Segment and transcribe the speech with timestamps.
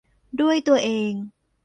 [0.41, 1.13] ด้วยตัวเอง